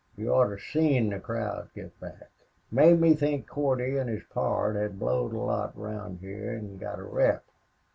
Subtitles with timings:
[0.17, 2.31] You oughter seen the crowd get back.
[2.71, 6.97] Made me think Cordy an' his pard had blowed a lot round heah an' got
[6.97, 7.45] a rep.